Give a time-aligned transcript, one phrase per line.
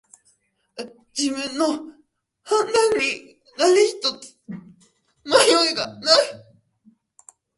[1.15, 1.67] 自分の
[2.41, 4.35] 判断に何ひとつ
[5.23, 6.43] 迷いがない